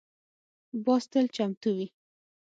[0.85, 1.87] باز تل چمتو وي